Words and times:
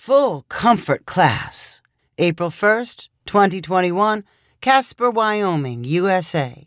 full 0.00 0.46
comfort 0.48 1.04
class. 1.04 1.82
April 2.16 2.48
1st, 2.48 3.10
2021, 3.26 4.24
Casper, 4.62 5.10
Wyoming, 5.10 5.84
USA. 5.84 6.66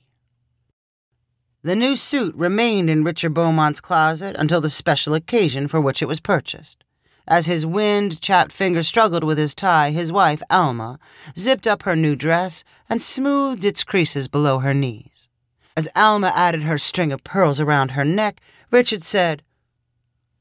The 1.64 1.76
new 1.76 1.96
suit 1.96 2.36
remained 2.36 2.92
in 2.92 3.04
Richard 3.04 3.34
Beaumont's 3.34 3.82
closet 3.82 4.36
until 4.38 4.62
the 4.62 4.70
special 4.70 5.16
occasion 5.16 5.68
for 5.68 5.82
which 5.82 6.04
it 6.04 6.08
was 6.08 6.20
purchased. 6.20 6.84
As 7.28 7.48
his 7.48 7.66
wind 7.66 8.22
chapped 8.22 8.51
fingers 8.51 8.88
struggled 8.88 9.24
with 9.24 9.40
his 9.40 9.56
tie, 9.56 9.90
his 9.90 10.12
wife, 10.12 10.44
Alma, 10.52 11.00
zipped 11.36 11.65
up 11.65 11.84
her 11.84 11.96
new 11.96 12.15
dress 12.15 12.63
and 12.88 13.02
smoothed 13.02 13.65
its 13.65 13.84
creases 13.84 14.28
below 14.28 14.60
her 14.60 14.76
knees. 14.76 15.28
As 15.76 15.90
Alma 15.96 16.31
added 16.36 16.62
her 16.62 16.77
string 16.77 17.12
of 17.12 17.23
pearls 17.23 17.59
around 17.59 17.91
her 17.91 18.05
neck, 18.05 18.41
Richard 18.70 19.02
said, 19.02 19.41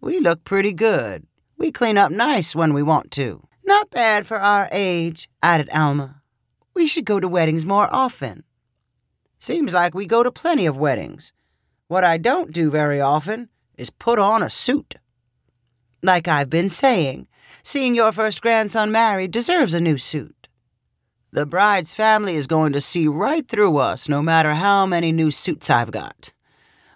We 0.02 0.20
look 0.20 0.44
pretty 0.44 0.74
good. 0.74 1.26
We 1.62 1.70
clean 1.70 1.96
up 1.96 2.10
nice 2.10 2.56
when 2.56 2.74
we 2.74 2.82
want 2.82 3.12
to. 3.12 3.46
Not 3.64 3.88
bad 3.88 4.26
for 4.26 4.36
our 4.36 4.68
age, 4.72 5.28
added 5.44 5.70
Alma. 5.70 6.20
We 6.74 6.86
should 6.86 7.04
go 7.04 7.20
to 7.20 7.28
weddings 7.28 7.64
more 7.64 7.88
often. 7.92 8.42
Seems 9.38 9.72
like 9.72 9.94
we 9.94 10.04
go 10.04 10.24
to 10.24 10.32
plenty 10.32 10.66
of 10.66 10.76
weddings. 10.76 11.32
What 11.86 12.02
I 12.02 12.18
don't 12.18 12.50
do 12.50 12.68
very 12.68 13.00
often 13.00 13.48
is 13.78 13.90
put 13.90 14.18
on 14.18 14.42
a 14.42 14.50
suit. 14.50 14.96
Like 16.02 16.26
I've 16.26 16.50
been 16.50 16.68
saying, 16.68 17.28
seeing 17.62 17.94
your 17.94 18.10
first 18.10 18.42
grandson 18.42 18.90
married 18.90 19.30
deserves 19.30 19.72
a 19.72 19.80
new 19.80 19.98
suit. 19.98 20.48
The 21.30 21.46
bride's 21.46 21.94
family 21.94 22.34
is 22.34 22.48
going 22.48 22.72
to 22.72 22.80
see 22.80 23.06
right 23.06 23.46
through 23.46 23.76
us 23.76 24.08
no 24.08 24.20
matter 24.20 24.54
how 24.54 24.84
many 24.84 25.12
new 25.12 25.30
suits 25.30 25.70
I've 25.70 25.92
got. 25.92 26.32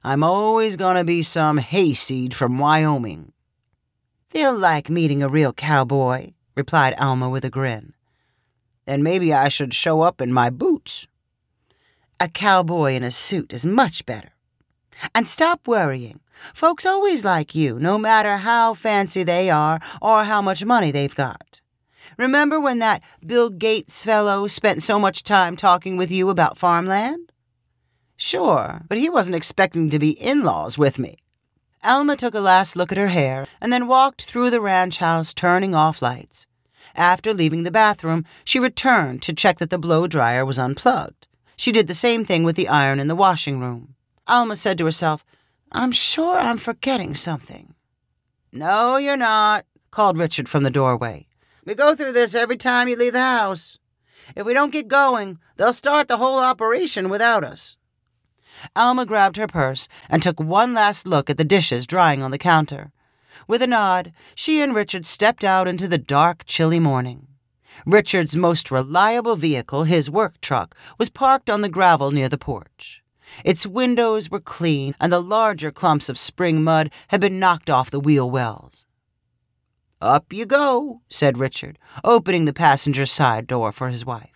I'm 0.02 0.24
always 0.24 0.74
going 0.74 0.96
to 0.96 1.04
be 1.04 1.22
some 1.22 1.58
hayseed 1.58 2.34
from 2.34 2.58
Wyoming. 2.58 3.32
They'll 4.30 4.56
like 4.56 4.90
meeting 4.90 5.22
a 5.22 5.28
real 5.28 5.52
cowboy, 5.52 6.32
replied 6.54 6.94
Alma 6.98 7.28
with 7.28 7.44
a 7.44 7.50
grin. 7.50 7.94
Then 8.86 9.02
maybe 9.02 9.32
I 9.32 9.48
should 9.48 9.74
show 9.74 10.00
up 10.02 10.20
in 10.20 10.32
my 10.32 10.50
boots. 10.50 11.06
A 12.20 12.28
cowboy 12.28 12.92
in 12.92 13.02
a 13.02 13.10
suit 13.10 13.52
is 13.52 13.66
much 13.66 14.06
better. 14.06 14.32
And 15.14 15.28
stop 15.28 15.68
worrying. 15.68 16.20
Folks 16.54 16.86
always 16.86 17.24
like 17.24 17.54
you, 17.54 17.78
no 17.78 17.98
matter 17.98 18.38
how 18.38 18.74
fancy 18.74 19.22
they 19.22 19.50
are 19.50 19.80
or 20.00 20.24
how 20.24 20.40
much 20.40 20.64
money 20.64 20.90
they've 20.90 21.14
got. 21.14 21.60
Remember 22.16 22.58
when 22.60 22.78
that 22.78 23.02
Bill 23.24 23.50
Gates 23.50 24.04
fellow 24.04 24.46
spent 24.46 24.82
so 24.82 24.98
much 24.98 25.22
time 25.22 25.56
talking 25.56 25.96
with 25.96 26.10
you 26.10 26.30
about 26.30 26.56
farmland? 26.56 27.32
Sure, 28.16 28.82
but 28.88 28.96
he 28.96 29.10
wasn't 29.10 29.36
expecting 29.36 29.90
to 29.90 29.98
be 29.98 30.10
in 30.10 30.42
laws 30.42 30.78
with 30.78 30.98
me. 30.98 31.18
Alma 31.84 32.16
took 32.16 32.34
a 32.34 32.40
last 32.40 32.76
look 32.76 32.90
at 32.90 32.98
her 32.98 33.08
hair 33.08 33.46
and 33.60 33.72
then 33.72 33.86
walked 33.86 34.24
through 34.24 34.50
the 34.50 34.60
ranch 34.60 34.98
house, 34.98 35.32
turning 35.32 35.74
off 35.74 36.02
lights. 36.02 36.46
After 36.94 37.34
leaving 37.34 37.62
the 37.62 37.70
bathroom, 37.70 38.24
she 38.44 38.58
returned 38.58 39.22
to 39.22 39.32
check 39.32 39.58
that 39.58 39.70
the 39.70 39.78
blow 39.78 40.06
dryer 40.06 40.44
was 40.44 40.58
unplugged. 40.58 41.28
She 41.56 41.72
did 41.72 41.86
the 41.86 41.94
same 41.94 42.24
thing 42.24 42.44
with 42.44 42.56
the 42.56 42.68
iron 42.68 43.00
in 43.00 43.06
the 43.06 43.14
washing 43.14 43.60
room. 43.60 43.94
Alma 44.26 44.56
said 44.56 44.78
to 44.78 44.84
herself, 44.84 45.24
I'm 45.72 45.92
sure 45.92 46.38
I'm 46.38 46.58
forgetting 46.58 47.14
something. 47.14 47.74
No, 48.52 48.96
you're 48.96 49.16
not, 49.16 49.66
called 49.90 50.18
Richard 50.18 50.48
from 50.48 50.62
the 50.62 50.70
doorway. 50.70 51.26
We 51.64 51.74
go 51.74 51.94
through 51.94 52.12
this 52.12 52.34
every 52.34 52.56
time 52.56 52.88
you 52.88 52.96
leave 52.96 53.12
the 53.12 53.20
house. 53.20 53.78
If 54.34 54.46
we 54.46 54.54
don't 54.54 54.72
get 54.72 54.88
going, 54.88 55.38
they'll 55.56 55.72
start 55.72 56.08
the 56.08 56.16
whole 56.16 56.38
operation 56.38 57.08
without 57.08 57.44
us. 57.44 57.76
Alma 58.74 59.06
grabbed 59.06 59.36
her 59.36 59.46
purse 59.46 59.88
and 60.08 60.22
took 60.22 60.40
one 60.40 60.74
last 60.74 61.06
look 61.06 61.30
at 61.30 61.38
the 61.38 61.44
dishes 61.44 61.86
drying 61.86 62.22
on 62.22 62.30
the 62.30 62.38
counter. 62.38 62.92
With 63.46 63.62
a 63.62 63.66
nod, 63.66 64.12
she 64.34 64.60
and 64.60 64.74
Richard 64.74 65.06
stepped 65.06 65.44
out 65.44 65.68
into 65.68 65.86
the 65.86 65.98
dark, 65.98 66.44
chilly 66.46 66.80
morning. 66.80 67.28
Richard's 67.84 68.34
most 68.34 68.70
reliable 68.70 69.36
vehicle, 69.36 69.84
his 69.84 70.10
work 70.10 70.40
truck, 70.40 70.74
was 70.98 71.10
parked 71.10 71.50
on 71.50 71.60
the 71.60 71.68
gravel 71.68 72.10
near 72.10 72.28
the 72.28 72.38
porch. 72.38 73.02
Its 73.44 73.66
windows 73.66 74.30
were 74.30 74.40
clean, 74.40 74.94
and 75.00 75.12
the 75.12 75.20
larger 75.20 75.70
clumps 75.70 76.08
of 76.08 76.18
spring 76.18 76.62
mud 76.62 76.90
had 77.08 77.20
been 77.20 77.38
knocked 77.38 77.68
off 77.68 77.90
the 77.90 78.00
wheel 78.00 78.30
wells. 78.30 78.86
Up 80.00 80.32
you 80.32 80.46
go, 80.46 81.00
said 81.08 81.38
Richard, 81.38 81.78
opening 82.04 82.44
the 82.44 82.52
passenger 82.52 83.06
side 83.06 83.46
door 83.46 83.72
for 83.72 83.88
his 83.88 84.04
wife. 84.04 84.35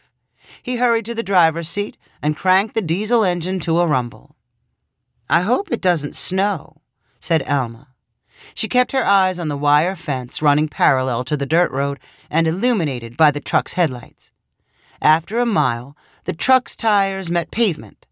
He 0.62 0.76
hurried 0.76 1.04
to 1.06 1.14
the 1.14 1.22
driver's 1.22 1.68
seat 1.68 1.96
and 2.22 2.36
cranked 2.36 2.74
the 2.74 2.82
diesel 2.82 3.24
engine 3.24 3.60
to 3.60 3.80
a 3.80 3.86
rumble. 3.86 4.36
I 5.28 5.42
hope 5.42 5.70
it 5.70 5.80
doesn't 5.80 6.16
snow, 6.16 6.80
said 7.20 7.42
Alma. 7.48 7.88
She 8.54 8.68
kept 8.68 8.92
her 8.92 9.04
eyes 9.04 9.38
on 9.38 9.48
the 9.48 9.56
wire 9.56 9.94
fence 9.94 10.42
running 10.42 10.68
parallel 10.68 11.24
to 11.24 11.36
the 11.36 11.46
dirt 11.46 11.70
road 11.70 12.00
and 12.30 12.46
illuminated 12.46 13.16
by 13.16 13.30
the 13.30 13.40
truck's 13.40 13.74
headlights. 13.74 14.32
After 15.02 15.38
a 15.38 15.46
mile, 15.46 15.96
the 16.24 16.32
truck's 16.32 16.76
tires 16.76 17.30
met 17.30 17.50
pavement, 17.50 18.06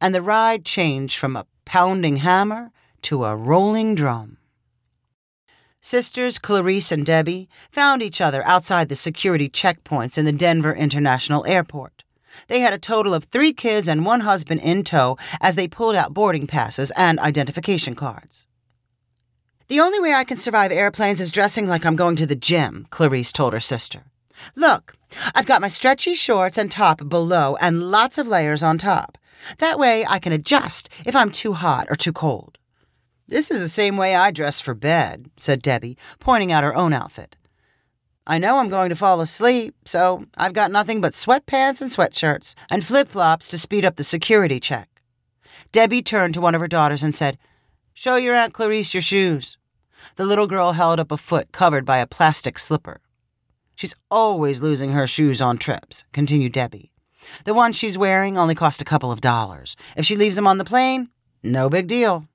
and 0.00 0.14
the 0.14 0.22
ride 0.22 0.64
changed 0.64 1.18
from 1.18 1.36
a 1.36 1.46
pounding 1.64 2.16
hammer 2.16 2.70
to 3.02 3.24
a 3.24 3.36
rolling 3.36 3.94
drum. 3.94 4.38
Sisters 5.82 6.38
Clarice 6.38 6.92
and 6.92 7.06
Debbie 7.06 7.48
found 7.72 8.02
each 8.02 8.20
other 8.20 8.46
outside 8.46 8.90
the 8.90 8.96
security 8.96 9.48
checkpoints 9.48 10.18
in 10.18 10.26
the 10.26 10.32
Denver 10.32 10.74
International 10.74 11.46
Airport. 11.46 12.04
They 12.48 12.60
had 12.60 12.74
a 12.74 12.78
total 12.78 13.14
of 13.14 13.24
three 13.24 13.54
kids 13.54 13.88
and 13.88 14.04
one 14.04 14.20
husband 14.20 14.60
in 14.60 14.84
tow 14.84 15.16
as 15.40 15.56
they 15.56 15.66
pulled 15.66 15.96
out 15.96 16.12
boarding 16.12 16.46
passes 16.46 16.90
and 16.96 17.18
identification 17.20 17.94
cards. 17.94 18.46
The 19.68 19.80
only 19.80 20.00
way 20.00 20.12
I 20.12 20.24
can 20.24 20.36
survive 20.36 20.70
airplanes 20.70 21.18
is 21.18 21.30
dressing 21.30 21.66
like 21.66 21.86
I'm 21.86 21.96
going 21.96 22.16
to 22.16 22.26
the 22.26 22.36
gym, 22.36 22.86
Clarice 22.90 23.32
told 23.32 23.54
her 23.54 23.60
sister. 23.60 24.02
Look, 24.54 24.96
I've 25.34 25.46
got 25.46 25.62
my 25.62 25.68
stretchy 25.68 26.12
shorts 26.12 26.58
and 26.58 26.70
top 26.70 27.08
below 27.08 27.56
and 27.58 27.90
lots 27.90 28.18
of 28.18 28.28
layers 28.28 28.62
on 28.62 28.76
top. 28.76 29.16
That 29.58 29.78
way 29.78 30.04
I 30.06 30.18
can 30.18 30.34
adjust 30.34 30.90
if 31.06 31.16
I'm 31.16 31.30
too 31.30 31.54
hot 31.54 31.86
or 31.88 31.96
too 31.96 32.12
cold. 32.12 32.58
This 33.30 33.52
is 33.52 33.60
the 33.60 33.68
same 33.68 33.96
way 33.96 34.16
I 34.16 34.32
dress 34.32 34.60
for 34.60 34.74
bed, 34.74 35.30
said 35.36 35.62
Debbie, 35.62 35.96
pointing 36.18 36.50
out 36.50 36.64
her 36.64 36.74
own 36.74 36.92
outfit. 36.92 37.36
I 38.26 38.38
know 38.38 38.58
I'm 38.58 38.68
going 38.68 38.88
to 38.88 38.96
fall 38.96 39.20
asleep, 39.20 39.76
so 39.84 40.24
I've 40.36 40.52
got 40.52 40.72
nothing 40.72 41.00
but 41.00 41.12
sweatpants 41.12 41.80
and 41.80 41.92
sweatshirts 41.92 42.56
and 42.68 42.84
flip 42.84 43.08
flops 43.08 43.48
to 43.48 43.58
speed 43.58 43.84
up 43.84 43.94
the 43.94 44.04
security 44.04 44.58
check. 44.58 44.88
Debbie 45.70 46.02
turned 46.02 46.34
to 46.34 46.40
one 46.40 46.56
of 46.56 46.60
her 46.60 46.66
daughters 46.66 47.04
and 47.04 47.14
said, 47.14 47.38
Show 47.94 48.16
your 48.16 48.34
Aunt 48.34 48.52
Clarice 48.52 48.94
your 48.94 49.00
shoes. 49.00 49.56
The 50.16 50.26
little 50.26 50.48
girl 50.48 50.72
held 50.72 50.98
up 50.98 51.12
a 51.12 51.16
foot 51.16 51.52
covered 51.52 51.84
by 51.84 51.98
a 51.98 52.08
plastic 52.08 52.58
slipper. 52.58 53.00
She's 53.76 53.94
always 54.10 54.60
losing 54.60 54.90
her 54.90 55.06
shoes 55.06 55.40
on 55.40 55.56
trips, 55.56 56.04
continued 56.12 56.52
Debbie. 56.52 56.90
The 57.44 57.54
ones 57.54 57.76
she's 57.76 57.96
wearing 57.96 58.36
only 58.36 58.56
cost 58.56 58.82
a 58.82 58.84
couple 58.84 59.12
of 59.12 59.20
dollars. 59.20 59.76
If 59.96 60.04
she 60.04 60.16
leaves 60.16 60.34
them 60.34 60.48
on 60.48 60.58
the 60.58 60.64
plane, 60.64 61.10
no 61.44 61.70
big 61.70 61.86
deal. 61.86 62.26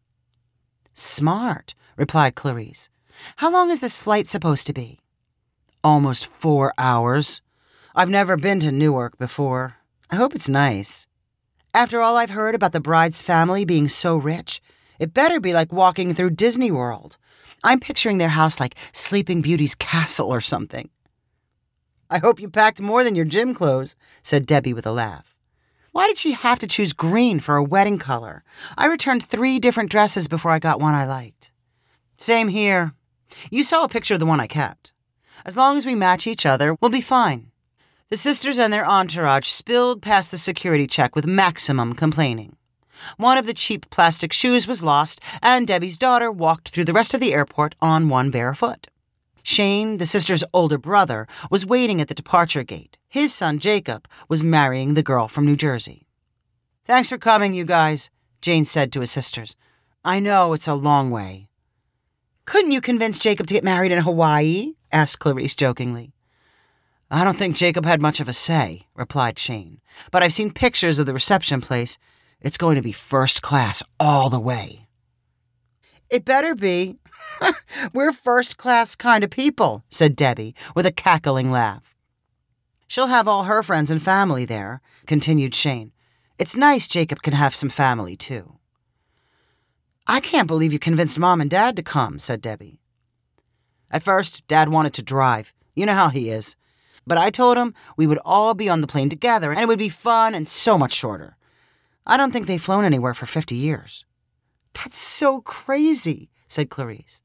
Smart, 0.97 1.75
replied 1.97 2.35
Clarice. 2.35 2.89
How 3.35 3.51
long 3.51 3.69
is 3.69 3.81
this 3.81 4.01
flight 4.01 4.27
supposed 4.27 4.65
to 4.67 4.73
be? 4.73 4.99
Almost 5.83 6.25
four 6.25 6.73
hours. 6.77 7.41
I've 7.93 8.09
never 8.09 8.37
been 8.37 8.61
to 8.61 8.71
Newark 8.71 9.17
before. 9.17 9.75
I 10.09 10.15
hope 10.15 10.33
it's 10.33 10.47
nice. 10.47 11.07
After 11.73 11.99
all 11.99 12.15
I've 12.15 12.29
heard 12.29 12.55
about 12.55 12.71
the 12.71 12.79
bride's 12.79 13.21
family 13.21 13.65
being 13.65 13.89
so 13.89 14.15
rich, 14.15 14.61
it 14.97 15.13
better 15.13 15.41
be 15.41 15.51
like 15.51 15.73
walking 15.73 16.13
through 16.13 16.29
Disney 16.29 16.71
World. 16.71 17.17
I'm 17.61 17.81
picturing 17.81 18.17
their 18.17 18.29
house 18.29 18.61
like 18.61 18.75
Sleeping 18.93 19.41
Beauty's 19.41 19.75
castle 19.75 20.33
or 20.33 20.39
something. 20.39 20.89
I 22.09 22.19
hope 22.19 22.39
you 22.39 22.49
packed 22.49 22.79
more 22.79 23.03
than 23.03 23.15
your 23.15 23.25
gym 23.25 23.53
clothes, 23.53 23.97
said 24.21 24.45
Debbie 24.45 24.73
with 24.73 24.87
a 24.87 24.93
laugh. 24.93 25.34
Why 25.95 26.07
did 26.07 26.17
she 26.17 26.33
have 26.33 26.59
to 26.59 26.67
choose 26.67 26.91
green 26.91 27.39
for 27.39 27.55
a 27.55 27.63
wedding 27.63 27.97
color? 27.97 28.43
I 28.77 28.87
returned 28.87 29.23
three 29.23 29.59
different 29.59 29.89
dresses 29.89 30.27
before 30.27 30.51
I 30.51 30.59
got 30.59 30.81
one 30.81 30.93
I 30.93 31.05
liked. 31.05 31.51
Same 32.17 32.49
here. 32.49 32.91
You 33.49 33.63
saw 33.63 33.85
a 33.85 33.87
picture 33.87 34.15
of 34.15 34.19
the 34.19 34.25
one 34.25 34.41
I 34.41 34.47
kept. 34.47 34.91
As 35.45 35.55
long 35.55 35.77
as 35.77 35.85
we 35.85 35.95
match 35.95 36.27
each 36.27 36.45
other, 36.45 36.75
we'll 36.81 36.91
be 36.91 36.99
fine. 36.99 37.49
The 38.09 38.17
sisters 38.17 38.59
and 38.59 38.73
their 38.73 38.85
entourage 38.85 39.47
spilled 39.47 40.01
past 40.01 40.31
the 40.31 40.37
security 40.37 40.85
check 40.85 41.15
with 41.15 41.25
maximum 41.25 41.93
complaining. 41.93 42.57
One 43.15 43.37
of 43.37 43.45
the 43.45 43.53
cheap 43.53 43.89
plastic 43.89 44.33
shoes 44.33 44.67
was 44.67 44.83
lost, 44.83 45.21
and 45.41 45.65
Debbie's 45.65 45.97
daughter 45.97 46.29
walked 46.29 46.71
through 46.71 46.83
the 46.83 46.91
rest 46.91 47.13
of 47.13 47.21
the 47.21 47.33
airport 47.33 47.73
on 47.81 48.09
one 48.09 48.31
bare 48.31 48.53
foot. 48.53 48.89
Shane, 49.43 49.95
the 49.95 50.05
sister's 50.05 50.43
older 50.53 50.77
brother, 50.77 51.25
was 51.49 51.65
waiting 51.65 52.01
at 52.01 52.09
the 52.09 52.13
departure 52.13 52.63
gate. 52.63 52.97
His 53.15 53.33
son, 53.33 53.59
Jacob, 53.59 54.09
was 54.27 54.43
marrying 54.43 54.93
the 54.93 55.01
girl 55.01 55.29
from 55.29 55.45
New 55.45 55.55
Jersey. 55.55 56.05
Thanks 56.83 57.07
for 57.07 57.17
coming, 57.17 57.53
you 57.53 57.63
guys, 57.63 58.09
Shane 58.43 58.65
said 58.65 58.91
to 58.91 58.99
his 58.99 59.09
sisters. 59.09 59.55
I 60.03 60.19
know 60.19 60.51
it's 60.51 60.67
a 60.67 60.73
long 60.73 61.11
way. 61.11 61.47
Couldn't 62.43 62.71
you 62.71 62.81
convince 62.81 63.17
Jacob 63.17 63.47
to 63.47 63.53
get 63.53 63.63
married 63.63 63.93
in 63.93 63.99
Hawaii? 63.99 64.73
asked 64.91 65.19
Clarice 65.19 65.55
jokingly. 65.55 66.11
I 67.09 67.23
don't 67.23 67.39
think 67.39 67.55
Jacob 67.55 67.85
had 67.85 68.01
much 68.01 68.19
of 68.19 68.27
a 68.27 68.33
say, 68.33 68.87
replied 68.93 69.39
Shane, 69.39 69.79
but 70.11 70.21
I've 70.21 70.33
seen 70.33 70.51
pictures 70.51 70.99
of 70.99 71.05
the 71.05 71.13
reception 71.13 71.61
place, 71.61 71.97
it's 72.41 72.57
going 72.57 72.75
to 72.75 72.81
be 72.81 72.91
first 72.91 73.41
class 73.41 73.81
all 73.97 74.29
the 74.29 74.41
way. 74.41 74.89
It 76.09 76.25
better 76.25 76.53
be. 76.53 76.97
We're 77.93 78.11
first 78.11 78.57
class 78.57 78.93
kind 78.97 79.23
of 79.23 79.29
people, 79.29 79.85
said 79.89 80.17
Debbie 80.17 80.53
with 80.75 80.85
a 80.85 80.91
cackling 80.91 81.49
laugh. 81.49 81.94
She'll 82.95 83.07
have 83.07 83.27
all 83.27 83.43
her 83.43 83.61
friends 83.61 83.91
and 83.91 84.01
family 84.01 84.45
there, 84.45 84.79
continued 85.05 85.53
Shane. 85.53 85.91
It's 86.39 86.55
nice 86.55 86.87
Jacob 86.87 87.21
can 87.23 87.33
have 87.33 87.53
some 87.53 87.67
family, 87.67 88.15
too. 88.15 88.55
I 90.07 90.21
can't 90.21 90.47
believe 90.47 90.71
you 90.71 90.79
convinced 90.79 91.19
Mom 91.19 91.41
and 91.41 91.49
Dad 91.49 91.75
to 91.75 91.83
come, 91.83 92.19
said 92.19 92.39
Debbie. 92.39 92.79
At 93.91 94.01
first, 94.01 94.47
Dad 94.47 94.69
wanted 94.69 94.93
to 94.93 95.03
drive. 95.03 95.53
You 95.75 95.85
know 95.85 95.93
how 95.93 96.07
he 96.07 96.29
is. 96.29 96.55
But 97.05 97.17
I 97.17 97.31
told 97.31 97.57
him 97.57 97.73
we 97.97 98.07
would 98.07 98.19
all 98.23 98.53
be 98.53 98.69
on 98.69 98.79
the 98.79 98.87
plane 98.87 99.09
together 99.09 99.51
and 99.51 99.59
it 99.59 99.67
would 99.67 99.77
be 99.77 99.89
fun 99.89 100.33
and 100.33 100.47
so 100.47 100.77
much 100.77 100.93
shorter. 100.93 101.35
I 102.07 102.15
don't 102.15 102.31
think 102.31 102.47
they've 102.47 102.63
flown 102.63 102.85
anywhere 102.85 103.13
for 103.13 103.25
50 103.25 103.55
years. 103.55 104.05
That's 104.73 104.97
so 104.97 105.41
crazy, 105.41 106.29
said 106.47 106.69
Clarice. 106.69 107.21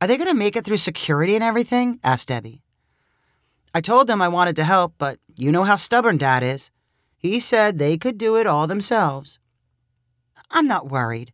Are 0.00 0.06
they 0.06 0.16
going 0.16 0.30
to 0.30 0.34
make 0.34 0.54
it 0.54 0.64
through 0.64 0.76
security 0.76 1.34
and 1.34 1.42
everything? 1.42 1.98
asked 2.04 2.28
Debbie. 2.28 2.61
I 3.74 3.80
told 3.80 4.06
them 4.06 4.20
I 4.20 4.28
wanted 4.28 4.56
to 4.56 4.64
help, 4.64 4.94
but 4.98 5.18
you 5.36 5.50
know 5.50 5.64
how 5.64 5.76
stubborn 5.76 6.18
Dad 6.18 6.42
is. 6.42 6.70
He 7.16 7.40
said 7.40 7.78
they 7.78 7.96
could 7.96 8.18
do 8.18 8.36
it 8.36 8.46
all 8.46 8.66
themselves. 8.66 9.38
I'm 10.50 10.66
not 10.66 10.90
worried. 10.90 11.32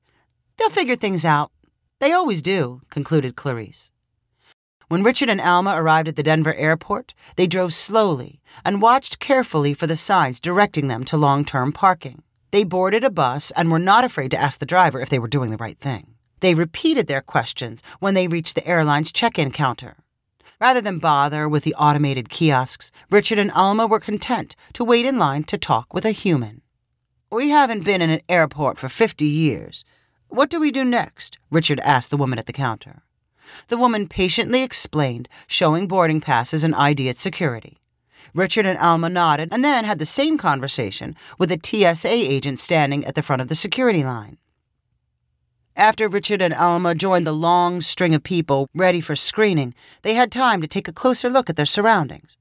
They'll 0.57 0.71
figure 0.71 0.97
things 0.97 1.25
out. 1.25 1.51
They 1.99 2.13
always 2.13 2.43
do, 2.43 2.83
concluded 2.91 3.35
Clarice. 3.35 3.91
When 4.89 5.03
Richard 5.03 5.29
and 5.29 5.41
Alma 5.41 5.75
arrived 5.75 6.09
at 6.09 6.17
the 6.17 6.23
Denver 6.23 6.55
airport, 6.55 7.13
they 7.37 7.47
drove 7.47 7.75
slowly 7.75 8.41
and 8.65 8.81
watched 8.81 9.19
carefully 9.19 9.75
for 9.75 9.87
the 9.87 9.97
signs 9.97 10.41
directing 10.41 10.89
them 10.89 11.05
to 11.05 11.17
long 11.17 11.45
term 11.45 11.73
parking. 11.73 12.23
They 12.53 12.65
boarded 12.65 13.05
a 13.05 13.11
bus 13.11 13.51
and 13.51 13.71
were 13.71 13.79
not 13.79 14.05
afraid 14.05 14.31
to 14.31 14.39
ask 14.39 14.59
the 14.59 14.65
driver 14.67 15.01
if 15.01 15.11
they 15.11 15.19
were 15.19 15.29
doing 15.29 15.51
the 15.51 15.59
right 15.59 15.79
thing. 15.79 16.15
They 16.41 16.55
repeated 16.55 17.07
their 17.07 17.21
questions 17.21 17.83
when 17.99 18.15
they 18.15 18.29
reached 18.29 18.55
the 18.55 18.67
airline's 18.67 19.13
check 19.13 19.39
in 19.39 19.51
counter. 19.51 19.97
Rather 20.61 20.81
than 20.81 20.99
bother 20.99 21.49
with 21.49 21.63
the 21.63 21.75
automated 21.75 22.29
kiosks, 22.29 22.91
Richard 23.11 23.39
and 23.39 23.53
Alma 23.53 23.87
were 23.87 24.01
content 24.01 24.57
to 24.73 24.85
wait 24.85 25.07
in 25.07 25.17
line 25.17 25.45
to 25.45 25.57
talk 25.57 25.95
with 25.95 26.05
a 26.05 26.11
human. 26.11 26.63
We 27.31 27.51
haven't 27.51 27.85
been 27.85 28.03
in 28.03 28.11
an 28.11 28.23
airport 28.29 28.79
for 28.79 28.89
50 28.89 29.25
years. 29.25 29.85
What 30.29 30.51
do 30.51 30.59
we 30.59 30.73
do 30.73 30.85
next? 30.85 31.39
Richard 31.51 31.79
asked 31.81 32.11
the 32.11 32.17
woman 32.17 32.39
at 32.39 32.47
the 32.47 32.53
counter. 32.53 33.03
The 33.69 33.77
woman 33.77 34.09
patiently 34.09 34.63
explained, 34.63 35.29
showing 35.47 35.87
boarding 35.87 36.21
passes 36.21 36.65
and 36.65 36.75
ID 36.75 37.09
at 37.09 37.19
security. 37.19 37.79
Richard 38.35 38.67
and 38.67 38.79
Alma 38.79 39.09
nodded 39.09 39.51
and 39.53 39.65
then 39.65 39.85
had 39.85 39.99
the 39.99 40.07
same 40.07 40.39
conversation 40.39 41.15
with 41.39 41.51
a 41.53 41.61
TSA 41.63 42.09
agent 42.09 42.59
standing 42.59 43.05
at 43.05 43.15
the 43.15 43.23
front 43.23 43.41
of 43.41 43.49
the 43.49 43.55
security 43.55 44.05
line. 44.05 44.39
After 45.79 46.09
Richard 46.09 46.43
and 46.43 46.53
Alma 46.53 46.93
joined 46.97 47.25
the 47.25 47.33
long 47.33 47.81
string 47.81 48.13
of 48.13 48.25
people 48.25 48.69
ready 48.75 49.01
for 49.01 49.15
screening, 49.15 49.75
they 50.03 50.15
had 50.15 50.33
time 50.33 50.61
to 50.61 50.67
take 50.67 50.89
a 50.89 50.93
closer 50.93 51.31
look 51.31 51.49
at 51.49 51.55
their 51.55 51.65
surroundings. 51.65 52.37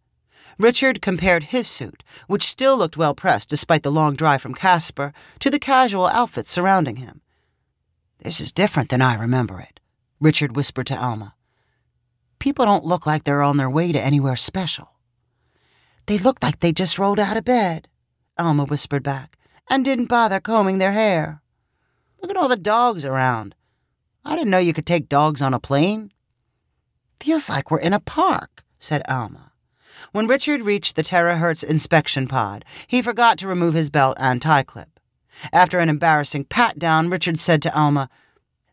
Richard 0.57 1.03
compared 1.03 1.43
his 1.43 1.67
suit, 1.67 2.03
which 2.25 2.47
still 2.47 2.75
looked 2.75 2.97
well 2.97 3.13
pressed 3.13 3.47
despite 3.47 3.83
the 3.83 3.91
long 3.91 4.15
drive 4.15 4.41
from 4.41 4.55
Casper, 4.55 5.13
to 5.39 5.51
the 5.51 5.59
casual 5.59 6.07
outfits 6.07 6.49
surrounding 6.49 6.95
him. 6.95 7.21
This 8.23 8.41
is 8.41 8.51
different 8.51 8.89
than 8.89 9.03
I 9.03 9.13
remember 9.13 9.59
it, 9.61 9.79
Richard 10.19 10.55
whispered 10.55 10.87
to 10.87 10.99
Alma. 10.99 11.35
People 12.39 12.65
don't 12.65 12.85
look 12.85 13.05
like 13.05 13.23
they're 13.23 13.43
on 13.43 13.57
their 13.57 13.69
way 13.69 13.91
to 13.91 14.03
anywhere 14.03 14.35
special. 14.35 14.93
They 16.07 16.17
look 16.17 16.41
like 16.41 16.59
they 16.59 16.71
just 16.71 16.97
rolled 16.97 17.19
out 17.19 17.37
of 17.37 17.45
bed, 17.45 17.87
Alma 18.39 18.65
whispered 18.65 19.03
back, 19.03 19.37
and 19.69 19.85
didn't 19.85 20.07
bother 20.07 20.39
combing 20.39 20.79
their 20.79 20.93
hair. 20.93 21.43
Look 22.21 22.31
at 22.31 22.37
all 22.37 22.49
the 22.49 22.55
dogs 22.55 23.05
around. 23.05 23.55
I 24.25 24.35
didn't 24.35 24.49
know 24.49 24.57
you 24.57 24.73
could 24.73 24.85
take 24.85 25.09
dogs 25.09 25.41
on 25.41 25.53
a 25.53 25.59
plane. 25.59 26.11
Feels 27.19 27.49
like 27.49 27.71
we're 27.71 27.79
in 27.79 27.93
a 27.93 27.99
park, 27.99 28.63
said 28.79 29.01
Alma. 29.07 29.51
When 30.11 30.27
Richard 30.27 30.61
reached 30.61 30.95
the 30.95 31.03
terahertz 31.03 31.63
inspection 31.63 32.27
pod, 32.27 32.65
he 32.87 33.01
forgot 33.01 33.37
to 33.39 33.47
remove 33.47 33.73
his 33.73 33.89
belt 33.89 34.17
and 34.19 34.41
tie 34.41 34.63
clip. 34.63 34.99
After 35.51 35.79
an 35.79 35.89
embarrassing 35.89 36.45
pat 36.45 36.79
down, 36.79 37.09
Richard 37.09 37.39
said 37.39 37.61
to 37.63 37.77
Alma, 37.77 38.09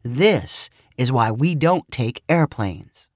This 0.03 0.71
is 0.97 1.13
why 1.13 1.31
we 1.31 1.55
don't 1.55 1.91
take 1.91 2.23
airplanes. 2.29 3.11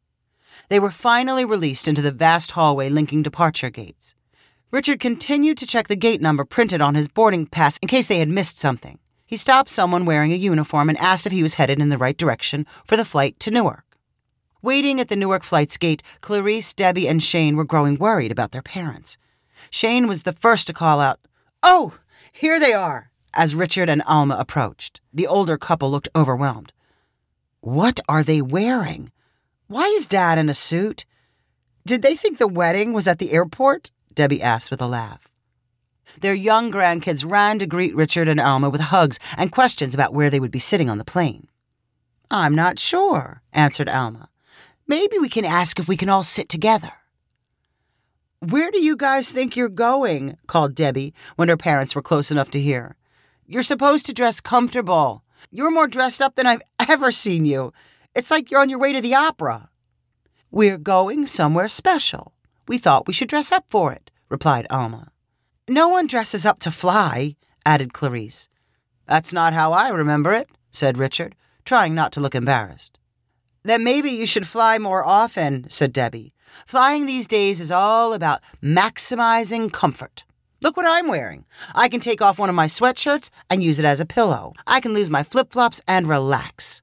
They 0.68 0.80
were 0.80 0.90
finally 0.90 1.44
released 1.44 1.88
into 1.88 2.02
the 2.02 2.12
vast 2.12 2.52
hallway 2.52 2.88
linking 2.88 3.22
departure 3.22 3.70
gates. 3.70 4.14
Richard 4.70 5.00
continued 5.00 5.56
to 5.58 5.66
check 5.66 5.88
the 5.88 5.96
gate 5.96 6.20
number 6.20 6.44
printed 6.44 6.82
on 6.82 6.94
his 6.94 7.08
boarding 7.08 7.46
pass 7.46 7.78
in 7.78 7.88
case 7.88 8.06
they 8.06 8.18
had 8.18 8.28
missed 8.28 8.58
something. 8.58 8.98
He 9.28 9.36
stopped 9.36 9.68
someone 9.68 10.06
wearing 10.06 10.32
a 10.32 10.36
uniform 10.36 10.88
and 10.88 10.96
asked 10.96 11.26
if 11.26 11.32
he 11.32 11.42
was 11.42 11.54
headed 11.54 11.82
in 11.82 11.90
the 11.90 11.98
right 11.98 12.16
direction 12.16 12.64
for 12.86 12.96
the 12.96 13.04
flight 13.04 13.38
to 13.40 13.50
Newark. 13.50 13.84
Waiting 14.62 14.98
at 14.98 15.08
the 15.08 15.16
Newark 15.16 15.44
flight's 15.44 15.76
gate, 15.76 16.02
Clarice, 16.22 16.72
Debbie, 16.72 17.06
and 17.06 17.22
Shane 17.22 17.54
were 17.54 17.66
growing 17.66 17.96
worried 17.96 18.32
about 18.32 18.52
their 18.52 18.62
parents. 18.62 19.18
Shane 19.68 20.06
was 20.06 20.22
the 20.22 20.32
first 20.32 20.66
to 20.66 20.72
call 20.72 20.98
out, 20.98 21.20
Oh, 21.62 21.92
here 22.32 22.58
they 22.58 22.72
are, 22.72 23.10
as 23.34 23.54
Richard 23.54 23.90
and 23.90 24.02
Alma 24.06 24.36
approached. 24.38 25.02
The 25.12 25.26
older 25.26 25.58
couple 25.58 25.90
looked 25.90 26.08
overwhelmed. 26.16 26.72
What 27.60 28.00
are 28.08 28.24
they 28.24 28.40
wearing? 28.40 29.12
Why 29.66 29.84
is 29.88 30.08
Dad 30.08 30.38
in 30.38 30.48
a 30.48 30.54
suit? 30.54 31.04
Did 31.84 32.00
they 32.00 32.16
think 32.16 32.38
the 32.38 32.48
wedding 32.48 32.94
was 32.94 33.06
at 33.06 33.18
the 33.18 33.32
airport? 33.32 33.90
Debbie 34.14 34.40
asked 34.40 34.70
with 34.70 34.80
a 34.80 34.86
laugh. 34.86 35.27
Their 36.20 36.34
young 36.34 36.72
grandkids 36.72 37.28
ran 37.28 37.58
to 37.58 37.66
greet 37.66 37.94
Richard 37.94 38.28
and 38.28 38.40
Alma 38.40 38.70
with 38.70 38.80
hugs 38.80 39.18
and 39.36 39.52
questions 39.52 39.94
about 39.94 40.14
where 40.14 40.30
they 40.30 40.40
would 40.40 40.50
be 40.50 40.58
sitting 40.58 40.90
on 40.90 40.98
the 40.98 41.04
plane. 41.04 41.48
I'm 42.30 42.54
not 42.54 42.78
sure, 42.78 43.42
answered 43.52 43.88
Alma. 43.88 44.28
Maybe 44.86 45.18
we 45.18 45.28
can 45.28 45.44
ask 45.44 45.78
if 45.78 45.88
we 45.88 45.96
can 45.96 46.08
all 46.08 46.22
sit 46.22 46.48
together. 46.48 46.92
Where 48.40 48.70
do 48.70 48.80
you 48.80 48.96
guys 48.96 49.32
think 49.32 49.56
you're 49.56 49.68
going? 49.68 50.36
called 50.46 50.74
Debbie 50.74 51.14
when 51.36 51.48
her 51.48 51.56
parents 51.56 51.94
were 51.94 52.02
close 52.02 52.30
enough 52.30 52.50
to 52.52 52.60
hear. 52.60 52.96
You're 53.46 53.62
supposed 53.62 54.06
to 54.06 54.12
dress 54.12 54.40
comfortable. 54.40 55.24
You're 55.50 55.70
more 55.70 55.88
dressed 55.88 56.22
up 56.22 56.36
than 56.36 56.46
I've 56.46 56.62
ever 56.88 57.10
seen 57.10 57.44
you. 57.44 57.72
It's 58.14 58.30
like 58.30 58.50
you're 58.50 58.60
on 58.60 58.68
your 58.68 58.78
way 58.78 58.92
to 58.92 59.00
the 59.00 59.14
opera. 59.14 59.70
We're 60.50 60.78
going 60.78 61.26
somewhere 61.26 61.68
special. 61.68 62.32
We 62.66 62.78
thought 62.78 63.06
we 63.06 63.12
should 63.12 63.28
dress 63.28 63.50
up 63.50 63.64
for 63.68 63.92
it, 63.92 64.10
replied 64.28 64.66
Alma. 64.70 65.10
No 65.70 65.88
one 65.88 66.06
dresses 66.06 66.46
up 66.46 66.60
to 66.60 66.70
fly, 66.70 67.36
added 67.66 67.92
Clarice. 67.92 68.48
That's 69.06 69.34
not 69.34 69.52
how 69.52 69.72
I 69.72 69.90
remember 69.90 70.32
it, 70.32 70.48
said 70.70 70.96
Richard, 70.96 71.34
trying 71.66 71.94
not 71.94 72.10
to 72.12 72.20
look 72.20 72.34
embarrassed. 72.34 72.98
Then 73.64 73.84
maybe 73.84 74.08
you 74.10 74.24
should 74.24 74.46
fly 74.46 74.78
more 74.78 75.04
often, 75.04 75.68
said 75.68 75.92
Debbie. 75.92 76.32
Flying 76.66 77.04
these 77.04 77.26
days 77.26 77.60
is 77.60 77.70
all 77.70 78.14
about 78.14 78.40
maximizing 78.62 79.70
comfort. 79.70 80.24
Look 80.62 80.76
what 80.76 80.86
I'm 80.86 81.06
wearing. 81.06 81.44
I 81.74 81.90
can 81.90 82.00
take 82.00 82.22
off 82.22 82.38
one 82.38 82.48
of 82.48 82.54
my 82.54 82.66
sweatshirts 82.66 83.28
and 83.50 83.62
use 83.62 83.78
it 83.78 83.84
as 83.84 84.00
a 84.00 84.06
pillow. 84.06 84.54
I 84.66 84.80
can 84.80 84.94
lose 84.94 85.10
my 85.10 85.22
flip 85.22 85.52
flops 85.52 85.82
and 85.86 86.08
relax. 86.08 86.80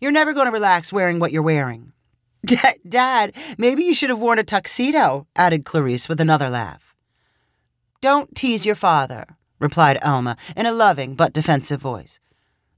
You're 0.00 0.12
never 0.12 0.32
going 0.32 0.46
to 0.46 0.52
relax 0.52 0.92
wearing 0.92 1.18
what 1.18 1.32
you're 1.32 1.42
wearing. 1.42 1.92
Dad, 2.88 3.32
maybe 3.58 3.82
you 3.82 3.94
should 3.94 4.10
have 4.10 4.20
worn 4.20 4.38
a 4.38 4.44
tuxedo, 4.44 5.26
added 5.34 5.64
Clarice 5.64 6.08
with 6.08 6.20
another 6.20 6.48
laugh. 6.48 6.94
Don't 8.00 8.32
tease 8.36 8.64
your 8.64 8.76
father, 8.76 9.24
replied 9.58 9.98
Alma 10.04 10.36
in 10.56 10.66
a 10.66 10.72
loving 10.72 11.16
but 11.16 11.32
defensive 11.32 11.80
voice. 11.80 12.20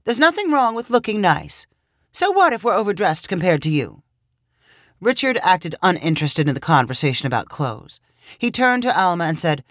There's 0.03 0.19
nothing 0.19 0.49
wrong 0.49 0.73
with 0.73 0.89
looking 0.89 1.21
nice. 1.21 1.67
So 2.11 2.31
what 2.31 2.53
if 2.53 2.63
we're 2.63 2.75
overdressed 2.75 3.29
compared 3.29 3.61
to 3.61 3.69
you? 3.69 4.01
Richard 4.99 5.37
acted 5.43 5.75
uninterested 5.83 6.47
in 6.47 6.55
the 6.55 6.59
conversation 6.59 7.27
about 7.27 7.49
clothes. 7.49 7.99
He 8.39 8.49
turned 8.49 8.81
to 8.81 8.99
Alma 8.99 9.25
and 9.25 9.37
said, 9.37 9.63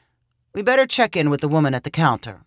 We 0.54 0.62
better 0.62 0.86
check 0.86 1.16
in 1.16 1.30
with 1.30 1.40
the 1.40 1.48
woman 1.48 1.74
at 1.74 1.82
the 1.82 1.90
counter. 1.90 2.42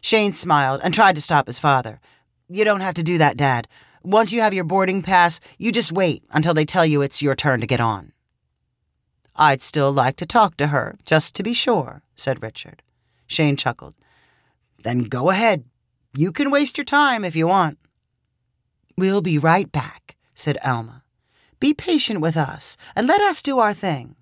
Shane 0.00 0.32
smiled 0.32 0.80
and 0.82 0.92
tried 0.92 1.14
to 1.14 1.22
stop 1.22 1.46
his 1.46 1.60
father. 1.60 2.00
You 2.48 2.64
don't 2.64 2.80
have 2.80 2.94
to 2.94 3.04
do 3.04 3.18
that, 3.18 3.36
Dad. 3.36 3.68
Once 4.02 4.32
you 4.32 4.40
have 4.40 4.54
your 4.54 4.64
boarding 4.64 5.02
pass, 5.02 5.38
you 5.56 5.70
just 5.70 5.92
wait 5.92 6.24
until 6.30 6.54
they 6.54 6.64
tell 6.64 6.84
you 6.84 7.00
it's 7.00 7.22
your 7.22 7.36
turn 7.36 7.60
to 7.60 7.66
get 7.66 7.80
on. 7.80 8.12
I'd 9.38 9.62
still 9.62 9.92
like 9.92 10.16
to 10.16 10.26
talk 10.26 10.56
to 10.56 10.66
her, 10.66 10.98
just 11.04 11.36
to 11.36 11.44
be 11.44 11.52
sure, 11.52 12.02
said 12.16 12.42
Richard. 12.42 12.82
Shane 13.28 13.56
chuckled. 13.56 13.94
Then 14.82 15.04
go 15.04 15.30
ahead. 15.30 15.64
You 16.12 16.32
can 16.32 16.50
waste 16.50 16.76
your 16.76 16.84
time 16.84 17.24
if 17.24 17.36
you 17.36 17.46
want. 17.46 17.78
We'll 18.96 19.20
be 19.20 19.38
right 19.38 19.70
back, 19.70 20.16
said 20.34 20.58
Alma. 20.64 21.04
Be 21.60 21.72
patient 21.72 22.20
with 22.20 22.36
us 22.36 22.76
and 22.96 23.06
let 23.06 23.20
us 23.20 23.42
do 23.42 23.60
our 23.60 23.72
thing. 23.72 24.16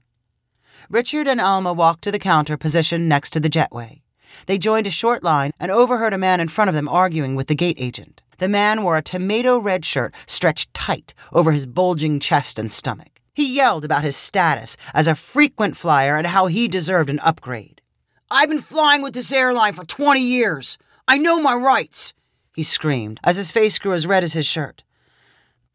Richard 0.90 1.26
and 1.26 1.40
Alma 1.40 1.72
walked 1.72 2.02
to 2.04 2.12
the 2.12 2.18
counter 2.18 2.58
positioned 2.58 3.08
next 3.08 3.30
to 3.30 3.40
the 3.40 3.50
jetway. 3.50 4.02
They 4.44 4.58
joined 4.58 4.86
a 4.86 4.90
short 4.90 5.24
line 5.24 5.52
and 5.58 5.70
overheard 5.70 6.12
a 6.12 6.18
man 6.18 6.40
in 6.40 6.48
front 6.48 6.68
of 6.68 6.74
them 6.74 6.88
arguing 6.88 7.36
with 7.36 7.46
the 7.46 7.54
gate 7.54 7.78
agent. 7.80 8.22
The 8.38 8.48
man 8.48 8.82
wore 8.82 8.98
a 8.98 9.02
tomato 9.02 9.58
red 9.58 9.86
shirt 9.86 10.14
stretched 10.26 10.74
tight 10.74 11.14
over 11.32 11.52
his 11.52 11.64
bulging 11.66 12.20
chest 12.20 12.58
and 12.58 12.70
stomach. 12.70 13.15
He 13.36 13.54
yelled 13.54 13.84
about 13.84 14.02
his 14.02 14.16
status 14.16 14.78
as 14.94 15.06
a 15.06 15.14
frequent 15.14 15.76
flyer 15.76 16.16
and 16.16 16.26
how 16.26 16.46
he 16.46 16.68
deserved 16.68 17.10
an 17.10 17.20
upgrade. 17.20 17.82
I've 18.30 18.48
been 18.48 18.62
flying 18.62 19.02
with 19.02 19.12
this 19.12 19.30
airline 19.30 19.74
for 19.74 19.84
20 19.84 20.22
years. 20.22 20.78
I 21.06 21.18
know 21.18 21.38
my 21.38 21.54
rights, 21.54 22.14
he 22.54 22.62
screamed 22.62 23.20
as 23.22 23.36
his 23.36 23.50
face 23.50 23.78
grew 23.78 23.92
as 23.92 24.06
red 24.06 24.24
as 24.24 24.32
his 24.32 24.46
shirt. 24.46 24.84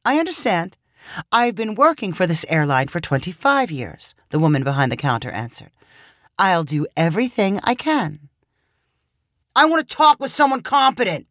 I 0.04 0.18
understand. 0.18 0.76
I've 1.32 1.54
been 1.54 1.76
working 1.76 2.14
for 2.14 2.26
this 2.26 2.48
airline 2.50 2.88
for 2.88 3.00
25 3.00 3.70
years, 3.70 4.16
the 4.32 4.40
woman 4.40 4.64
behind 4.64 4.92
the 4.92 4.98
counter 4.98 5.30
answered. 5.30 5.70
I'll 6.40 6.64
do 6.64 6.88
everything 6.98 7.60
I 7.64 7.76
can. 7.76 8.30
I 9.56 9.68
want 9.68 9.88
to 9.88 9.96
talk 9.96 10.20
with 10.20 10.32
someone 10.32 10.64
competent. 10.64 11.28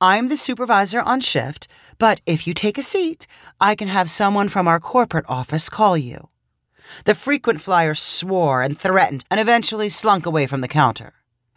I'm 0.00 0.26
the 0.26 0.36
supervisor 0.36 1.02
on 1.02 1.20
shift, 1.20 1.68
but 1.98 2.20
if 2.26 2.46
you 2.46 2.54
take 2.54 2.78
a 2.78 2.82
seat, 2.82 3.26
I 3.60 3.74
can 3.74 3.88
have 3.88 4.10
someone 4.10 4.48
from 4.48 4.68
our 4.68 4.80
corporate 4.80 5.26
office 5.28 5.68
call 5.68 5.96
you. 5.96 6.28
The 7.04 7.14
frequent 7.14 7.60
flyer 7.60 7.94
swore 7.94 8.62
and 8.62 8.76
threatened 8.76 9.24
and 9.30 9.40
eventually 9.40 9.88
slunk 9.88 10.26
away 10.26 10.46
from 10.46 10.60
the 10.60 10.68
counter. 10.68 11.14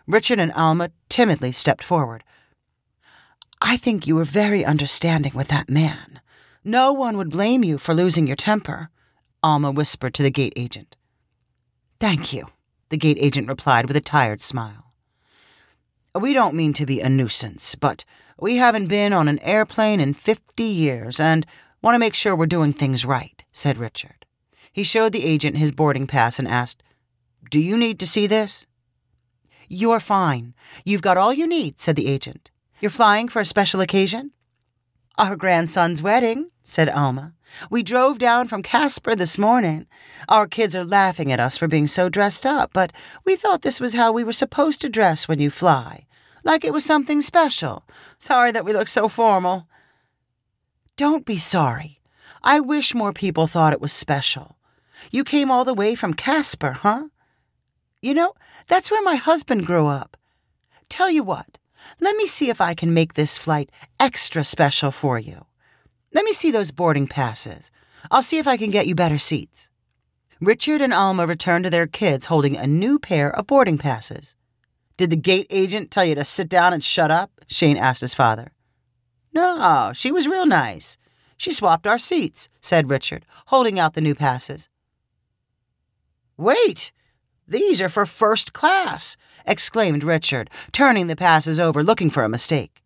Richard 0.08 0.39
and 0.39 0.51
Alma 0.54 0.92
timidly 1.10 1.51
stepped 1.51 1.84
forward. 1.84 2.24
I 3.62 3.77
think 3.77 4.06
you 4.06 4.15
were 4.15 4.25
very 4.25 4.63
understanding 4.63 5.32
with 5.34 5.48
that 5.48 5.70
man. 5.70 6.22
No 6.63 6.94
one 6.94 7.18
would 7.18 7.32
blame 7.32 7.63
you 7.63 7.77
for 7.77 7.94
losing 7.94 8.27
your 8.27 8.36
temper, 8.36 8.89
Alma 9.42 9.72
whispered 9.72 10.13
to 10.15 10.24
the 10.24 10.32
gate 10.32 10.54
agent. 10.56 10.96
Thank 12.00 12.34
you, 12.34 12.48
the 12.89 12.98
gate 12.98 13.18
agent 13.20 13.48
replied 13.48 13.88
with 13.88 13.96
a 13.96 14.01
tired 14.01 14.42
smile. 14.42 14.94
We 16.13 16.34
don't 16.34 16.56
mean 16.56 16.74
to 16.74 16.86
be 16.86 17.01
a 17.01 17.10
nuisance, 17.10 17.75
but 17.75 18.06
we 18.38 18.58
haven't 18.58 18.88
been 18.88 19.13
on 19.13 19.27
an 19.27 19.39
airplane 19.39 20.00
in 20.00 20.13
50 20.13 20.63
years 20.63 21.20
and 21.20 21.46
want 21.82 21.96
to 21.96 22.00
make 22.00 22.13
sure 22.13 22.36
we're 22.36 22.46
doing 22.46 22.74
things 22.74 23.06
right, 23.06 23.44
said 23.51 23.77
Richard. 23.77 24.25
He 24.72 24.84
showed 24.84 25.13
the 25.13 25.25
agent 25.25 25.58
his 25.58 25.72
boarding 25.72 26.08
pass 26.08 26.38
and 26.38 26.48
asked, 26.48 26.84
Do 27.50 27.60
you 27.60 27.77
need 27.77 28.00
to 28.00 28.08
see 28.08 28.27
this? 28.27 28.65
You're 29.70 30.00
fine. 30.00 30.54
You've 30.84 31.01
got 31.01 31.18
all 31.18 31.34
you 31.34 31.48
need, 31.48 31.80
said 31.80 31.96
the 31.96 32.08
agent. 32.08 32.51
You're 32.82 32.92
flying 32.92 33.30
for 33.30 33.39
a 33.39 33.46
special 33.46 33.82
occasion? 33.82 34.32
Our 35.18 35.38
grandson's 35.38 36.01
wedding, 36.01 36.51
said 36.63 36.89
Alma. 36.89 37.34
We 37.70 37.84
drove 37.84 38.20
down 38.20 38.50
from 38.50 38.63
Casper 38.63 39.15
this 39.15 39.38
morning. 39.38 39.88
Our 40.27 40.46
kids 40.46 40.75
are 40.75 40.84
laughing 40.84 41.32
at 41.32 41.39
us 41.39 41.58
for 41.58 41.68
being 41.68 41.88
so 41.88 42.10
dressed 42.10 42.46
up, 42.46 42.72
but 42.74 42.92
we 43.24 43.38
thought 43.38 43.62
this 43.62 43.80
was 43.80 43.94
how 43.94 44.12
we 44.12 44.25
were 44.25 44.34
supposed 44.34 44.82
to 44.82 44.89
dress 44.89 45.27
when 45.27 45.39
you 45.39 45.50
fly, 45.50 46.06
like 46.46 46.64
it 46.64 46.72
was 46.72 46.86
something 46.86 47.20
special. 47.20 47.84
Sorry 48.18 48.52
that 48.54 48.64
we 48.64 48.72
look 48.72 48.88
so 48.88 49.10
formal. 49.10 49.68
Don't 50.96 51.25
be 51.25 51.38
sorry. 51.38 52.00
I 52.44 52.62
wish 52.62 52.96
more 52.96 53.12
people 53.12 53.48
thought 53.48 53.74
it 53.74 53.82
was 53.82 53.92
special. 53.92 54.56
You 55.12 55.24
came 55.24 55.52
all 55.52 55.66
the 55.66 55.74
way 55.74 55.96
from 55.96 56.14
Casper, 56.14 56.72
huh? 56.72 57.06
You 58.02 58.14
know, 58.14 58.34
that's 58.68 58.92
where 58.92 59.02
my 59.02 59.16
husband 59.16 59.66
grew 59.66 59.88
up. 59.88 60.16
Tell 60.88 61.10
you 61.10 61.24
what, 61.24 61.58
let 62.00 62.16
me 62.16 62.25
see 62.25 62.50
if 62.50 62.62
I 62.62 62.75
can 62.75 62.94
make 62.94 63.16
this 63.16 63.38
flight 63.38 63.72
extra 64.00 64.44
special 64.44 64.92
for 64.92 65.20
you. 65.20 65.46
Let 66.14 66.24
me 66.24 66.32
see 66.32 66.52
those 66.52 66.72
boarding 66.72 67.08
passes. 67.08 67.72
I'll 68.12 68.24
see 68.24 68.38
if 68.38 68.48
I 68.48 68.58
can 68.58 68.70
get 68.70 68.88
you 68.88 68.96
better 68.96 69.18
seats. 69.18 69.70
Richard 70.40 70.82
and 70.82 70.94
Alma 70.94 71.25
returned 71.25 71.64
to 71.64 71.70
their 71.70 71.88
kids 71.88 72.28
holding 72.28 72.56
a 72.56 72.68
new 72.68 73.00
pair 73.00 73.36
of 73.36 73.48
boarding 73.48 73.78
passes. 73.78 74.36
Did 74.98 75.10
the 75.10 75.18
gate 75.18 75.48
agent 75.50 75.92
tell 75.92 76.06
you 76.06 76.16
to 76.16 76.25
sit 76.25 76.48
down 76.48 76.74
and 76.74 76.84
shut 76.84 77.12
up? 77.12 77.32
Shane 77.48 77.78
asked 77.78 78.02
his 78.02 78.14
father. 78.14 78.52
No, 79.34 79.92
she 79.94 80.12
was 80.12 80.28
real 80.28 80.46
nice. 80.46 80.98
She 81.38 81.52
swapped 81.52 81.86
our 81.86 82.00
seats, 82.00 82.48
said 82.62 82.90
Richard, 82.90 83.25
holding 83.48 83.78
out 83.78 83.94
the 83.94 84.02
new 84.02 84.16
passes. 84.16 84.70
Wait, 86.38 86.94
these 87.48 87.82
are 87.82 87.90
for 87.90 88.06
first 88.06 88.54
class, 88.54 89.18
exclaimed 89.46 90.04
Richard, 90.04 90.50
turning 90.72 91.08
the 91.08 91.16
passes 91.16 91.60
over 91.60 91.84
looking 91.84 92.10
for 92.10 92.24
a 92.24 92.30
mistake. 92.30 92.82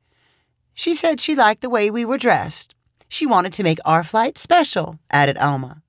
She 0.73 0.93
said 0.93 1.19
she 1.19 1.35
liked 1.35 1.61
the 1.61 1.69
way 1.69 1.89
we 1.89 2.05
were 2.05 2.17
dressed. 2.17 2.73
She 3.07 3.25
wanted 3.25 3.53
to 3.53 3.63
make 3.63 3.79
our 3.85 4.03
flight 4.03 4.37
special, 4.37 4.99
added 5.11 5.37
Alma. 5.37 5.81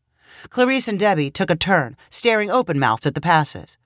Clarice 0.49 0.89
and 0.89 0.99
Debbie 0.99 1.31
took 1.31 1.50
a 1.50 1.57
turn, 1.57 1.97
staring 2.09 2.50
open 2.50 2.79
mouthed 2.79 3.07
at 3.07 3.15
the 3.15 3.21
passes. 3.21 3.77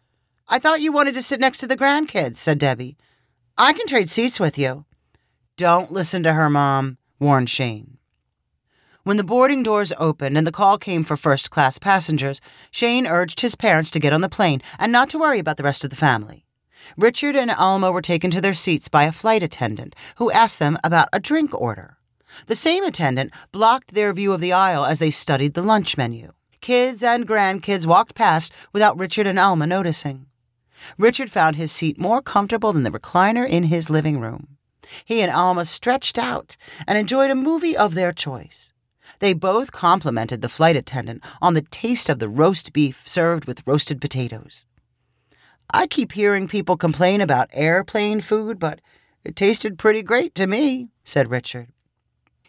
I 0.46 0.58
thought 0.58 0.82
you 0.82 0.92
wanted 0.92 1.14
to 1.14 1.22
sit 1.22 1.40
next 1.40 1.58
to 1.58 1.66
the 1.66 1.76
grandkids, 1.76 2.36
said 2.36 2.58
Debbie. 2.58 2.96
I 3.56 3.72
can 3.72 3.86
trade 3.86 4.10
seats 4.10 4.38
with 4.38 4.58
you. 4.58 4.84
Don't 5.56 5.90
listen 5.90 6.22
to 6.24 6.34
her, 6.34 6.50
Mom, 6.50 6.98
warned 7.18 7.48
Shane. 7.48 7.98
When 9.04 9.16
the 9.16 9.24
boarding 9.24 9.62
doors 9.62 9.92
opened 9.98 10.36
and 10.36 10.46
the 10.46 10.52
call 10.52 10.78
came 10.78 11.04
for 11.04 11.16
first 11.16 11.50
class 11.50 11.78
passengers, 11.78 12.40
Shane 12.70 13.06
urged 13.06 13.40
his 13.40 13.54
parents 13.54 13.90
to 13.92 14.00
get 14.00 14.12
on 14.12 14.22
the 14.22 14.28
plane 14.28 14.60
and 14.78 14.90
not 14.90 15.08
to 15.10 15.18
worry 15.18 15.38
about 15.38 15.56
the 15.56 15.62
rest 15.62 15.84
of 15.84 15.90
the 15.90 15.96
family. 15.96 16.46
Richard 16.96 17.36
and 17.36 17.50
Alma 17.50 17.90
were 17.90 18.02
taken 18.02 18.30
to 18.30 18.40
their 18.40 18.54
seats 18.54 18.88
by 18.88 19.04
a 19.04 19.12
flight 19.12 19.42
attendant 19.42 19.94
who 20.16 20.30
asked 20.30 20.58
them 20.58 20.76
about 20.84 21.08
a 21.12 21.20
drink 21.20 21.58
order. 21.58 21.98
The 22.46 22.54
same 22.54 22.84
attendant 22.84 23.32
blocked 23.52 23.94
their 23.94 24.12
view 24.12 24.32
of 24.32 24.40
the 24.40 24.52
aisle 24.52 24.84
as 24.84 24.98
they 24.98 25.10
studied 25.10 25.54
the 25.54 25.62
lunch 25.62 25.96
menu. 25.96 26.32
Kids 26.60 27.02
and 27.02 27.28
grandkids 27.28 27.86
walked 27.86 28.14
past 28.14 28.52
without 28.72 28.98
Richard 28.98 29.26
and 29.26 29.38
Alma 29.38 29.66
noticing. 29.66 30.26
Richard 30.99 31.31
found 31.31 31.57
his 31.57 31.73
seat 31.73 31.99
more 31.99 32.23
comfortable 32.23 32.73
than 32.73 32.83
the 32.83 32.91
recliner 32.91 33.49
in 33.49 33.64
his 33.64 33.91
living 33.91 34.21
room. 34.21 34.57
He 35.05 35.23
and 35.23 35.31
Alma 35.31 35.64
stretched 35.64 36.19
out 36.19 36.57
and 36.87 36.99
enjoyed 36.99 37.31
a 37.31 37.35
movie 37.35 37.76
of 37.76 37.95
their 37.95 38.12
choice. 38.12 38.73
They 39.19 39.33
both 39.33 39.73
complimented 39.73 40.43
the 40.43 40.49
flight 40.49 40.76
attendant 40.76 41.23
on 41.41 41.55
the 41.55 41.62
taste 41.62 42.09
of 42.09 42.19
the 42.19 42.29
roast 42.29 42.73
beef 42.73 43.03
served 43.07 43.47
with 43.47 43.67
roasted 43.67 44.00
potatoes. 44.00 44.67
I 45.73 45.87
keep 45.87 46.12
hearing 46.12 46.49
people 46.49 46.76
complain 46.76 47.21
about 47.21 47.50
airplane 47.53 48.21
food, 48.21 48.59
but 48.59 48.81
it 49.25 49.37
tasted 49.37 49.79
pretty 49.79 50.03
great 50.03 50.35
to 50.35 50.47
me, 50.47 50.88
said 51.05 51.31
Richard. 51.31 51.69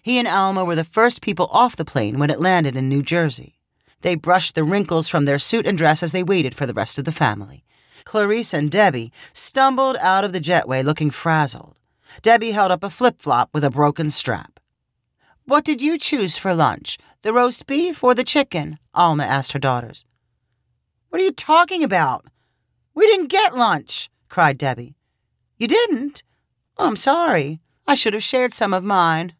He 0.02 0.20
and 0.20 0.28
Alma 0.28 0.64
were 0.64 0.76
the 0.76 0.84
first 0.84 1.22
people 1.22 1.48
off 1.52 1.76
the 1.76 1.86
plane 1.86 2.20
when 2.20 2.30
it 2.30 2.40
landed 2.40 2.76
in 2.76 2.90
New 2.90 3.02
Jersey. 3.02 3.56
They 4.02 4.16
brushed 4.16 4.54
the 4.54 4.64
wrinkles 4.64 5.10
from 5.10 5.26
their 5.26 5.40
suit 5.40 5.66
and 5.66 5.78
dress 5.78 6.04
as 6.04 6.12
they 6.12 6.22
waited 6.22 6.54
for 6.54 6.68
the 6.68 6.74
rest 6.74 7.00
of 7.00 7.06
the 7.06 7.12
family. 7.12 7.65
Clarice 8.06 8.54
and 8.54 8.72
Debbie 8.72 9.12
stumbled 9.34 9.98
out 10.00 10.24
of 10.24 10.32
the 10.32 10.40
jetway 10.40 10.84
looking 10.84 11.10
frazzled. 11.10 11.76
Debbie 12.22 12.52
held 12.52 12.72
up 12.72 12.84
a 12.84 12.90
flip 12.90 13.22
flop 13.22 13.50
with 13.54 13.64
a 13.64 13.70
broken 13.70 14.10
strap. 14.10 14.60
What 15.46 15.66
did 15.66 15.82
you 15.82 15.98
choose 15.98 16.38
for 16.38 16.56
lunch, 16.56 16.98
the 17.24 17.34
roast 17.34 17.68
beef 17.68 18.04
or 18.04 18.16
the 18.16 18.24
chicken? 18.24 18.80
Alma 18.94 19.24
asked 19.24 19.52
her 19.52 19.60
daughters. 19.60 20.06
What 21.10 21.20
are 21.22 21.26
you 21.26 21.32
talking 21.32 21.84
about? 21.84 22.26
We 22.94 23.06
didn't 23.08 23.28
get 23.28 23.56
lunch, 23.58 24.10
cried 24.30 24.58
Debbie. 24.58 24.96
You 25.58 25.68
didn't? 25.68 26.24
Oh, 26.78 26.88
I'm 26.88 26.96
sorry. 26.96 27.60
I 27.88 27.96
should 27.96 28.14
have 28.14 28.24
shared 28.24 28.54
some 28.54 28.74
of 28.74 28.84
mine. 28.84 29.34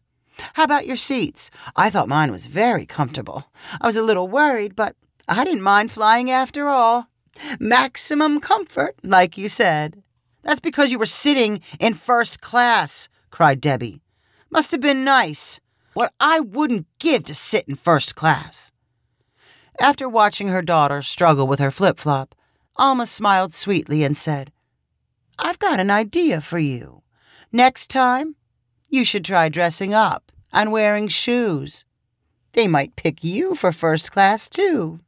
How 0.54 0.64
about 0.64 0.86
your 0.86 0.96
seats? 0.96 1.50
I 1.74 1.90
thought 1.90 2.08
mine 2.08 2.30
was 2.30 2.46
very 2.46 2.86
comfortable. 2.86 3.50
I 3.80 3.86
was 3.86 3.96
a 3.96 4.02
little 4.02 4.28
worried, 4.28 4.76
but 4.76 4.96
I 5.28 5.44
didn't 5.44 5.62
mind 5.62 5.90
flying 5.90 6.30
after 6.30 6.68
all. 6.68 7.08
Maximum 7.58 8.40
comfort, 8.40 8.96
like 9.02 9.38
you 9.38 9.48
said. 9.48 10.02
That's 10.42 10.60
because 10.60 10.92
you 10.92 10.98
were 10.98 11.06
sitting 11.06 11.60
in 11.80 11.94
first 11.94 12.40
class, 12.40 13.08
cried 13.30 13.60
Debbie. 13.60 14.00
Must 14.50 14.70
have 14.70 14.80
been 14.80 15.04
nice 15.04 15.60
what 15.94 16.12
I 16.20 16.40
wouldn't 16.40 16.86
give 16.98 17.24
to 17.24 17.34
sit 17.34 17.66
in 17.66 17.74
first 17.74 18.14
class. 18.14 18.70
After 19.80 20.08
watching 20.08 20.48
her 20.48 20.62
daughter 20.62 21.02
struggle 21.02 21.46
with 21.46 21.58
her 21.58 21.70
flip 21.70 21.98
flop, 21.98 22.34
Alma 22.76 23.06
smiled 23.06 23.52
sweetly 23.52 24.04
and 24.04 24.16
said, 24.16 24.52
I've 25.38 25.58
got 25.58 25.80
an 25.80 25.90
idea 25.90 26.40
for 26.40 26.58
you. 26.58 27.02
Next 27.52 27.88
time, 27.88 28.36
you 28.88 29.04
should 29.04 29.24
try 29.24 29.48
dressing 29.48 29.94
up 29.94 30.32
and 30.52 30.72
wearing 30.72 31.08
shoes. 31.08 31.84
They 32.52 32.68
might 32.68 32.96
pick 32.96 33.22
you 33.24 33.54
for 33.54 33.72
first 33.72 34.12
class, 34.12 34.48
too. 34.48 35.00